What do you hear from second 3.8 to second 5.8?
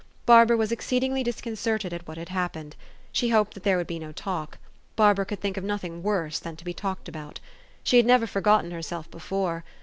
be no talk: Barbara could think of